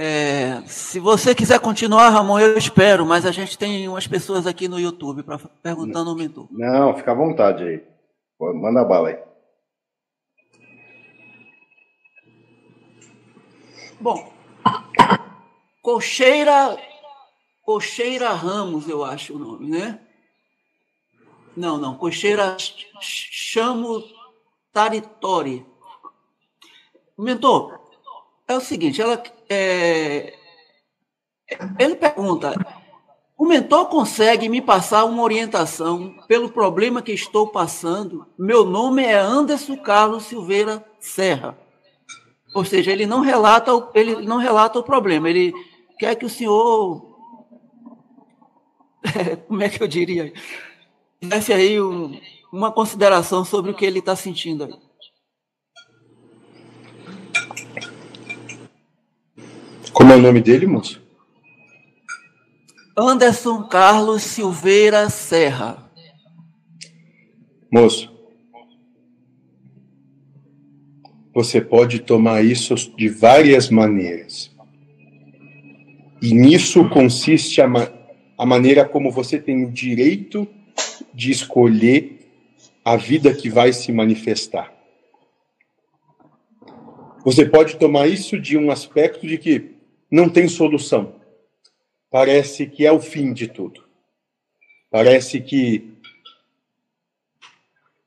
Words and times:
É, 0.00 0.62
se 0.64 1.00
você 1.00 1.34
quiser 1.34 1.58
continuar, 1.58 2.10
Ramon, 2.10 2.38
eu 2.38 2.56
espero, 2.56 3.04
mas 3.04 3.26
a 3.26 3.32
gente 3.32 3.58
tem 3.58 3.88
umas 3.88 4.06
pessoas 4.06 4.46
aqui 4.46 4.68
no 4.68 4.78
YouTube 4.78 5.24
para 5.24 5.38
perguntando 5.60 6.12
o 6.12 6.14
mentor. 6.14 6.46
Não, 6.52 6.94
fica 6.96 7.10
à 7.10 7.14
vontade 7.16 7.64
aí. 7.64 7.84
Manda 8.38 8.84
bala 8.84 9.08
aí. 9.08 9.18
Bom, 13.98 14.32
Cocheira, 15.82 16.78
Cocheira 17.64 18.30
Ramos, 18.34 18.88
eu 18.88 19.04
acho 19.04 19.34
o 19.34 19.38
nome, 19.40 19.68
né? 19.68 19.98
Não, 21.56 21.76
não, 21.76 21.96
Cocheira 21.96 22.56
Chamo 23.00 24.04
Taritori. 24.72 25.66
Mentor, 27.18 27.77
é 28.48 28.56
o 28.56 28.60
seguinte, 28.60 29.00
ela, 29.00 29.22
é, 29.48 30.32
ele 31.78 31.94
pergunta, 31.94 32.54
o 33.36 33.46
mentor 33.46 33.86
consegue 33.86 34.48
me 34.48 34.62
passar 34.62 35.04
uma 35.04 35.22
orientação 35.22 36.16
pelo 36.26 36.48
problema 36.48 37.02
que 37.02 37.12
estou 37.12 37.46
passando? 37.48 38.26
Meu 38.38 38.64
nome 38.64 39.04
é 39.04 39.14
Anderson 39.14 39.76
Carlos 39.76 40.24
Silveira 40.24 40.84
Serra. 40.98 41.56
Ou 42.54 42.64
seja, 42.64 42.90
ele 42.90 43.04
não 43.04 43.20
relata 43.20 43.74
o, 43.74 43.90
ele 43.94 44.26
não 44.26 44.38
relata 44.38 44.78
o 44.78 44.82
problema, 44.82 45.28
ele 45.28 45.52
quer 45.98 46.14
que 46.16 46.24
o 46.24 46.30
senhor 46.30 47.06
como 49.46 49.62
é 49.62 49.68
que 49.68 49.82
eu 49.82 49.86
diria? 49.86 50.32
Desse 51.20 51.52
aí 51.52 51.80
um, 51.80 52.18
uma 52.52 52.72
consideração 52.72 53.44
sobre 53.44 53.70
o 53.70 53.74
que 53.74 53.84
ele 53.84 53.98
está 53.98 54.16
sentindo 54.16 54.64
aí. 54.64 54.87
Como 59.98 60.12
é 60.12 60.16
o 60.16 60.22
nome 60.22 60.40
dele, 60.40 60.64
moço? 60.64 61.02
Anderson 62.96 63.64
Carlos 63.64 64.22
Silveira 64.22 65.10
Serra. 65.10 65.90
Moço, 67.68 68.08
você 71.34 71.60
pode 71.60 71.98
tomar 71.98 72.44
isso 72.44 72.76
de 72.96 73.08
várias 73.08 73.70
maneiras. 73.70 74.54
E 76.22 76.32
nisso 76.32 76.88
consiste 76.90 77.60
a, 77.60 77.66
ma 77.66 77.88
a 78.38 78.46
maneira 78.46 78.84
como 78.84 79.10
você 79.10 79.36
tem 79.36 79.64
o 79.64 79.72
direito 79.72 80.46
de 81.12 81.32
escolher 81.32 82.20
a 82.84 82.94
vida 82.94 83.34
que 83.34 83.50
vai 83.50 83.72
se 83.72 83.90
manifestar. 83.90 84.72
Você 87.24 87.44
pode 87.44 87.78
tomar 87.78 88.06
isso 88.06 88.38
de 88.38 88.56
um 88.56 88.70
aspecto 88.70 89.26
de 89.26 89.36
que 89.36 89.76
não 90.10 90.28
tem 90.28 90.48
solução. 90.48 91.14
Parece 92.10 92.66
que 92.66 92.86
é 92.86 92.92
o 92.92 93.00
fim 93.00 93.32
de 93.32 93.48
tudo. 93.48 93.84
Parece 94.90 95.40
que 95.40 95.92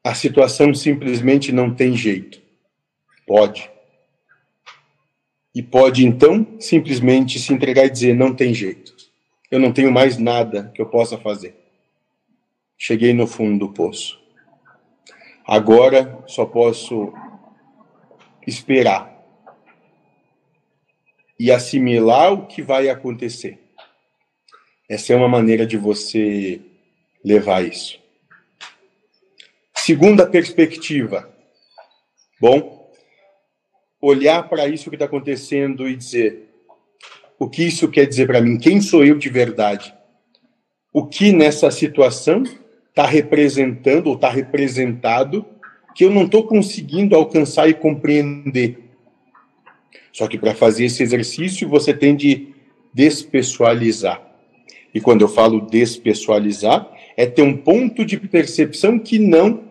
a 0.04 0.16
situação 0.16 0.74
simplesmente 0.74 1.52
não 1.52 1.74
tem 1.74 1.96
jeito. 1.96 2.42
Pode. 3.28 3.70
E 5.54 5.62
pode 5.62 6.06
então 6.06 6.58
simplesmente 6.60 7.40
se 7.40 7.54
entregar 7.54 7.86
e 7.86 7.90
dizer: 7.90 8.16
não 8.16 8.34
tem 8.34 8.54
jeito. 8.54 8.96
Eu 9.52 9.60
não 9.60 9.72
tenho 9.72 9.92
mais 9.92 10.18
nada 10.18 10.72
que 10.74 10.82
eu 10.82 10.88
possa 10.88 11.18
fazer. 11.18 11.56
Cheguei 12.78 13.14
no 13.14 13.28
fundo 13.28 13.68
do 13.68 13.74
poço. 13.74 14.20
Agora 15.46 16.24
só 16.26 16.46
posso 16.46 17.14
esperar 18.48 19.11
e 21.42 21.52
assimilar 21.52 22.31
o 22.31 22.45
que 22.45 22.61
vai 22.61 22.88
acontecer. 22.88 23.58
Essa 24.88 25.14
é 25.14 25.16
uma 25.16 25.27
maneira 25.27 25.66
de 25.66 25.76
você 25.76 26.61
levar 27.26 27.66
isso. 27.66 27.99
Segunda 29.73 30.27
perspectiva. 30.27 31.27
Bom, 32.39 32.93
olhar 33.99 34.48
para 34.48 34.67
isso 34.67 34.92
que 34.92 34.95
está 34.95 35.05
acontecendo 35.05 35.89
e 35.89 35.95
dizer: 35.95 36.48
o 37.39 37.49
que 37.49 37.64
isso 37.64 37.89
quer 37.89 38.05
dizer 38.05 38.27
para 38.27 38.39
mim? 38.39 38.60
Quem 38.60 38.80
sou 38.80 39.04
eu 39.04 39.17
de 39.17 39.30
verdade? 39.30 39.92
O 40.93 41.08
que 41.08 41.33
nessa 41.33 41.71
situação 41.71 42.43
está 42.89 43.08
representando 43.08 44.08
ou 44.08 44.14
está 44.14 44.30
representado 44.30 45.43
que 45.95 46.05
eu 46.05 46.11
não 46.11 46.26
estou 46.26 46.45
conseguindo 46.45 47.16
alcançar 47.16 47.67
e 47.67 47.73
compreender? 47.73 48.91
Só 50.11 50.27
que 50.27 50.38
para 50.38 50.54
fazer 50.54 50.86
esse 50.86 51.02
exercício, 51.02 51.67
você 51.67 51.94
tem 51.94 52.16
de 52.16 52.49
despessoalizar. 52.94 54.22
E 54.94 54.99
quando 54.99 55.22
eu 55.22 55.30
falo 55.30 55.61
despessoalizar, 55.61 56.89
é 57.16 57.26
ter 57.26 57.42
um 57.42 57.55
ponto 57.55 58.04
de 58.04 58.17
percepção 58.17 58.99
que 58.99 59.17
não 59.17 59.64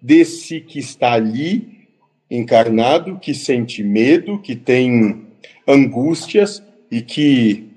desse 0.00 0.60
que 0.60 0.78
está 0.78 1.12
ali 1.12 1.88
encarnado, 2.30 3.18
que 3.18 3.32
sente 3.32 3.82
medo, 3.82 4.38
que 4.40 4.54
tem 4.54 5.26
angústias 5.66 6.62
e 6.90 7.00
que 7.00 7.70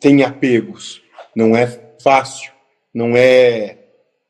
tem 0.00 0.22
apegos. 0.22 1.02
Não 1.34 1.56
é 1.56 1.66
fácil, 2.02 2.52
não 2.92 3.16
é 3.16 3.78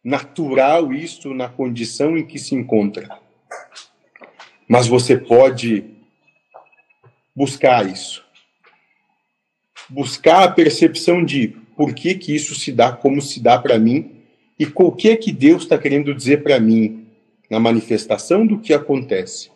natural 0.04 0.92
isso 0.92 1.32
na 1.32 1.48
condição 1.48 2.16
em 2.18 2.26
que 2.26 2.38
se 2.38 2.54
encontra. 2.54 3.08
Mas 4.68 4.86
você 4.86 5.16
pode 5.16 5.84
buscar 7.34 7.86
isso. 7.86 8.24
Buscar 9.88 10.44
a 10.44 10.50
percepção 10.50 11.24
de 11.24 11.48
por 11.76 11.94
que, 11.94 12.14
que 12.14 12.34
isso 12.34 12.54
se 12.54 12.72
dá 12.72 12.92
como 12.92 13.20
se 13.20 13.40
dá 13.40 13.58
para 13.58 13.78
mim 13.78 14.22
e 14.58 14.66
o 14.66 14.92
que 14.92 15.10
é 15.10 15.16
que 15.16 15.32
Deus 15.32 15.62
está 15.62 15.78
querendo 15.78 16.14
dizer 16.14 16.42
para 16.42 16.60
mim 16.60 17.06
na 17.50 17.58
manifestação 17.58 18.46
do 18.46 18.60
que 18.60 18.72
acontece. 18.72 19.50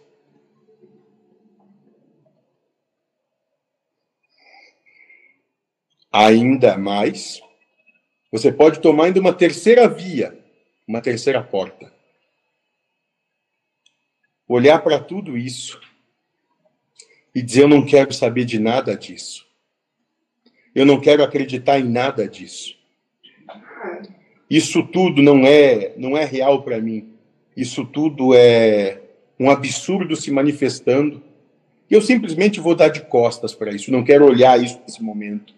Ainda 6.12 6.78
mais, 6.78 7.40
você 8.32 8.50
pode 8.50 8.80
tomar 8.80 9.04
ainda 9.04 9.20
uma 9.20 9.34
terceira 9.34 9.86
via, 9.86 10.38
uma 10.88 11.00
terceira 11.00 11.42
porta. 11.42 11.92
Olhar 14.48 14.78
para 14.82 14.98
tudo 14.98 15.36
isso 15.36 15.80
e 17.36 17.42
dizer: 17.42 17.64
Eu 17.64 17.68
não 17.68 17.84
quero 17.84 18.14
saber 18.14 18.46
de 18.46 18.58
nada 18.58 18.96
disso. 18.96 19.46
Eu 20.74 20.86
não 20.86 20.98
quero 20.98 21.22
acreditar 21.22 21.78
em 21.78 21.84
nada 21.84 22.26
disso. 22.26 22.74
Isso 24.48 24.82
tudo 24.82 25.22
não 25.22 25.46
é, 25.46 25.92
não 25.98 26.16
é 26.16 26.24
real 26.24 26.62
para 26.62 26.80
mim. 26.80 27.10
Isso 27.54 27.84
tudo 27.84 28.34
é 28.34 29.02
um 29.38 29.50
absurdo 29.50 30.16
se 30.16 30.30
manifestando. 30.30 31.22
E 31.90 31.94
eu 31.94 32.00
simplesmente 32.00 32.58
vou 32.58 32.74
dar 32.74 32.88
de 32.88 33.02
costas 33.02 33.54
para 33.54 33.70
isso. 33.70 33.92
Não 33.92 34.02
quero 34.02 34.24
olhar 34.24 34.62
isso 34.62 34.80
nesse 34.86 35.02
momento. 35.02 35.54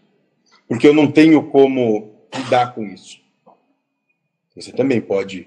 Porque 0.67 0.87
eu 0.87 0.93
não 0.93 1.11
tenho 1.11 1.45
como 1.45 2.13
lidar 2.35 2.75
com 2.75 2.85
isso. 2.85 3.21
Você 4.57 4.73
também 4.73 5.01
pode 5.01 5.47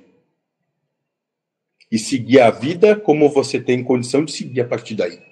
e 1.92 2.00
seguir 2.00 2.40
a 2.40 2.50
vida 2.50 2.96
como 2.96 3.30
você 3.30 3.60
tem 3.60 3.84
condição 3.84 4.24
de 4.24 4.32
seguir 4.32 4.62
a 4.62 4.66
partir 4.66 4.96
daí. 4.96 5.31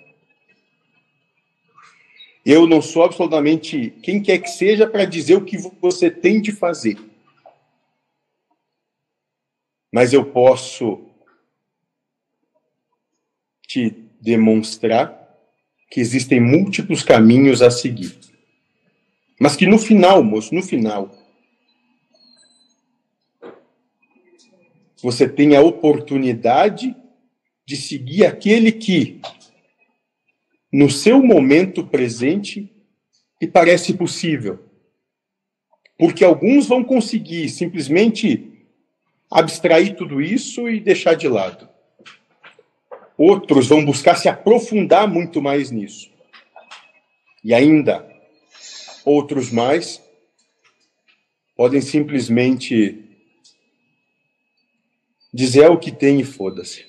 Eu 2.52 2.66
não 2.66 2.82
sou 2.82 3.04
absolutamente 3.04 3.92
quem 4.02 4.20
quer 4.20 4.40
que 4.40 4.50
seja 4.50 4.88
para 4.88 5.06
dizer 5.06 5.36
o 5.36 5.46
que 5.46 5.56
você 5.80 6.10
tem 6.10 6.42
de 6.42 6.52
fazer. 6.52 6.98
Mas 9.94 10.14
eu 10.14 10.26
posso 10.26 11.00
te 13.68 13.92
demonstrar 14.20 15.30
que 15.92 16.00
existem 16.00 16.42
múltiplos 16.42 17.04
caminhos 17.04 17.62
a 17.62 17.70
seguir. 17.70 18.18
Mas 19.40 19.56
que 19.56 19.68
no 19.68 19.78
final, 19.78 20.24
moço, 20.24 20.56
no 20.56 20.64
final, 20.64 21.16
você 25.04 25.30
tem 25.30 25.56
a 25.56 25.62
oportunidade 25.62 26.96
de 27.64 27.78
seguir 27.78 28.26
aquele 28.26 28.72
que 28.72 29.22
no 30.72 30.90
seu 30.90 31.22
momento 31.22 31.86
presente 31.86 32.72
e 33.42 33.48
parece 33.48 33.94
possível. 33.94 34.60
Porque 35.98 36.24
alguns 36.24 36.68
vão 36.68 36.84
conseguir 36.84 37.50
simplesmente 37.50 38.68
abstrair 39.30 39.96
tudo 39.96 40.22
isso 40.22 40.70
e 40.70 40.80
deixar 40.80 41.16
de 41.16 41.28
lado. 41.28 41.68
Outros 43.18 43.68
vão 43.68 43.84
buscar 43.84 44.16
se 44.16 44.30
aprofundar 44.30 45.08
muito 45.08 45.42
mais 45.42 45.72
nisso. 45.72 46.10
E 47.44 47.54
ainda, 47.54 48.08
outros 49.04 49.52
mais 49.52 50.02
podem 51.56 51.82
simplesmente 51.82 53.04
dizer 55.34 55.64
é 55.64 55.70
o 55.70 55.78
que 55.78 55.92
tem 55.92 56.22
e 56.22 56.24
foda-se. 56.24 56.86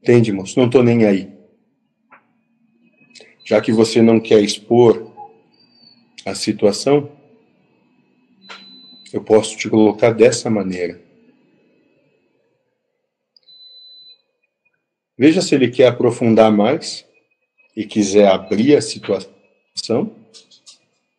Entende, 0.00 0.32
moço? 0.32 0.58
Não 0.58 0.70
tô 0.70 0.82
nem 0.82 1.04
aí 1.04 1.35
já 3.46 3.60
que 3.60 3.70
você 3.70 4.02
não 4.02 4.18
quer 4.18 4.40
expor 4.40 5.08
a 6.24 6.34
situação, 6.34 7.12
eu 9.12 9.22
posso 9.22 9.56
te 9.56 9.70
colocar 9.70 10.10
dessa 10.10 10.50
maneira. 10.50 11.00
Veja 15.16 15.40
se 15.40 15.54
ele 15.54 15.70
quer 15.70 15.86
aprofundar 15.86 16.50
mais 16.50 17.06
e 17.76 17.86
quiser 17.86 18.26
abrir 18.26 18.76
a 18.76 18.82
situação. 18.82 20.12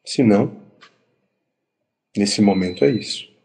Se 0.06 0.21
não, 0.21 0.62
nesse 2.15 2.41
momento 2.41 2.83
é 2.83 2.89
isso. 2.91 3.37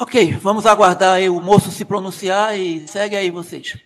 Ok, 0.00 0.32
vamos 0.40 0.64
aguardar 0.64 1.20
o 1.30 1.42
moço 1.42 1.70
se 1.70 1.84
pronunciar 1.84 2.58
e 2.58 2.88
segue 2.88 3.16
aí 3.16 3.30
vocês. 3.30 3.76